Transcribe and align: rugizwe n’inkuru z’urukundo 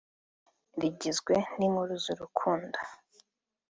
rugizwe 0.79 1.33
n’inkuru 1.57 1.93
z’urukundo 2.03 2.77